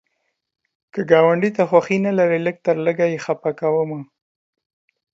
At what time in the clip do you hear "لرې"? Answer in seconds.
2.17-2.39